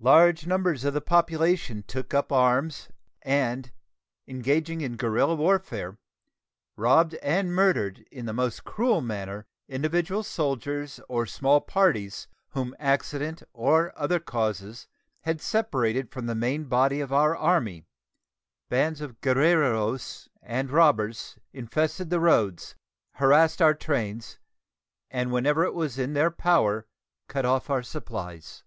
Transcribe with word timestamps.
Large 0.00 0.46
numbers 0.46 0.84
of 0.86 0.94
the 0.94 1.02
population 1.02 1.82
took 1.86 2.14
up 2.14 2.32
arms, 2.32 2.88
and, 3.20 3.70
engaging 4.26 4.80
in 4.80 4.96
guerrilla 4.96 5.34
warfare, 5.34 5.98
robbed 6.74 7.16
and 7.16 7.54
murdered 7.54 7.98
in 8.10 8.24
the 8.24 8.32
most 8.32 8.64
cruel 8.64 9.02
manner 9.02 9.44
individual 9.68 10.22
soldiers 10.22 11.00
or 11.06 11.26
small 11.26 11.60
parties 11.60 12.28
whom 12.52 12.74
accident 12.78 13.42
or 13.52 13.92
other 13.94 14.18
causes 14.18 14.88
had 15.20 15.42
separated 15.42 16.10
from 16.10 16.24
the 16.24 16.34
main 16.34 16.64
body 16.64 17.02
of 17.02 17.12
our 17.12 17.36
Army; 17.36 17.84
bands 18.70 19.02
of 19.02 19.20
guerrilleros 19.20 20.28
and 20.40 20.70
robbers 20.70 21.36
infested 21.52 22.08
the 22.08 22.20
roads, 22.20 22.74
harassed 23.16 23.60
our 23.60 23.74
trains, 23.74 24.38
and 25.10 25.30
whenever 25.30 25.62
it 25.62 25.74
was 25.74 25.98
in 25.98 26.14
their 26.14 26.30
power 26.30 26.86
cut 27.28 27.44
off 27.44 27.68
our 27.68 27.82
supplies. 27.82 28.62